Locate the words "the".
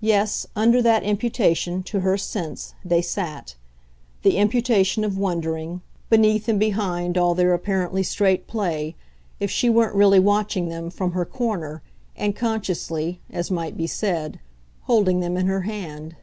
4.22-4.36